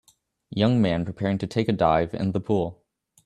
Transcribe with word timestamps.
Young 0.49 0.81
man 0.81 1.05
preparing 1.05 1.37
to 1.37 1.45
take 1.45 1.69
a 1.69 1.71
dive 1.71 2.15
in 2.15 2.31
the 2.31 2.39
pool 2.39 2.81